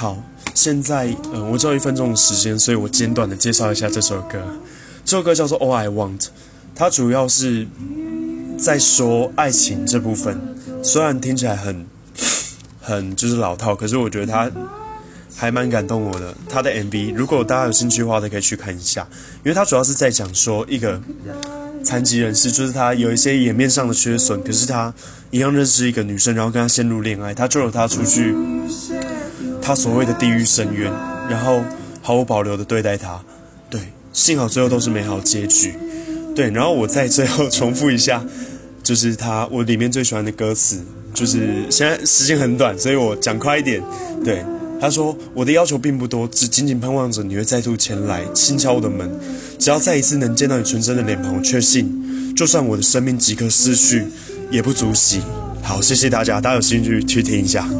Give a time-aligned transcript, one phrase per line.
[0.00, 0.16] 好，
[0.54, 4.42] 现在呃，我只有一分钟的时间，所以我简短的介绍一下这首歌。
[5.04, 6.18] 这首歌叫做《All I Want》，
[6.74, 7.66] 它主要是
[8.58, 10.40] 在说爱情这部分。
[10.82, 11.84] 虽然听起来很
[12.80, 14.50] 很就是老套，可是我觉得它
[15.36, 16.34] 还蛮感动我的。
[16.48, 19.06] 它的 MV，如果大家有兴趣的话，都可以去看一下，
[19.44, 20.98] 因为它主要是在讲说一个
[21.84, 24.94] 残疾人士，就是他有一些颜面上的缺损，可是他
[25.30, 28.34] 一样认识一个女生，然后跟她陷入恋爱，他救了她出去。
[29.70, 30.90] 他所谓的地狱深渊，
[31.28, 31.62] 然后
[32.02, 33.20] 毫无保留的对待他，
[33.70, 33.80] 对，
[34.12, 35.72] 幸好最后都是美好结局，
[36.34, 36.50] 对。
[36.50, 38.20] 然后我在最后重复一下，
[38.82, 40.80] 就是他我里面最喜欢的歌词，
[41.14, 43.80] 就是现在时间很短，所以我讲快一点。
[44.24, 44.44] 对，
[44.80, 49.08] 他说我的要求并不多，只仅仅盼望着你会再度前来轻敲我的门，
[49.56, 54.04] 只要再一次能见到你纯真的脸庞，我确信，就算我的生命即刻逝去，
[54.50, 55.20] 也不足惜。
[55.62, 57.70] 好，谢谢大家，大家有兴趣去听一下。